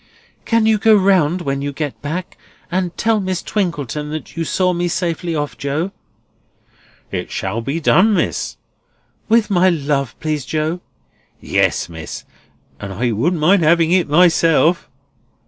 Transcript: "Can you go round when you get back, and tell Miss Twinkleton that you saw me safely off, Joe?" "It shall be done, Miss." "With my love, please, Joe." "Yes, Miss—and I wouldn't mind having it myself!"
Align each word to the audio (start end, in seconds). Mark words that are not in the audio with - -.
"Can 0.45 0.65
you 0.65 0.79
go 0.79 0.95
round 0.95 1.41
when 1.43 1.61
you 1.61 1.71
get 1.71 2.01
back, 2.01 2.35
and 2.71 2.97
tell 2.97 3.19
Miss 3.19 3.43
Twinkleton 3.43 4.09
that 4.09 4.35
you 4.35 4.43
saw 4.43 4.73
me 4.73 4.87
safely 4.87 5.35
off, 5.35 5.55
Joe?" 5.59 5.91
"It 7.11 7.29
shall 7.29 7.61
be 7.61 7.79
done, 7.79 8.15
Miss." 8.15 8.57
"With 9.29 9.51
my 9.51 9.69
love, 9.69 10.19
please, 10.19 10.43
Joe." 10.43 10.81
"Yes, 11.39 11.87
Miss—and 11.87 12.91
I 12.93 13.11
wouldn't 13.11 13.39
mind 13.39 13.61
having 13.61 13.91
it 13.91 14.09
myself!" 14.09 14.89